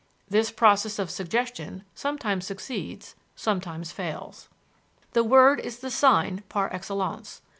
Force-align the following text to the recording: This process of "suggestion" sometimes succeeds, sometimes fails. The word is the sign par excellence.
This 0.27 0.49
process 0.49 0.97
of 0.97 1.11
"suggestion" 1.11 1.83
sometimes 1.93 2.47
succeeds, 2.47 3.13
sometimes 3.35 3.91
fails. 3.91 4.49
The 5.13 5.23
word 5.23 5.59
is 5.59 5.77
the 5.77 5.91
sign 5.91 6.41
par 6.49 6.71
excellence. 6.73 7.43